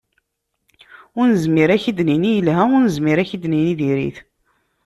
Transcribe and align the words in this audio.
Ur 1.17 1.25
nezmir 1.31 1.69
ad 1.75 1.79
k-d-nini 1.83 2.31
yelha, 2.35 2.63
ur 2.75 2.81
nezmir 2.83 3.17
ad 3.19 3.27
k-d-nini 3.29 3.73
diri-t. 3.79 4.17